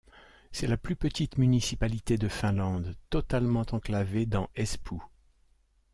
[0.51, 4.99] C'est la plus petite municipalité de Finlande, totalement enclavée dans Espoo.